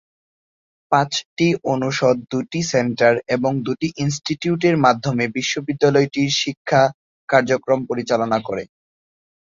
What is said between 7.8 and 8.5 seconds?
পরিচালনা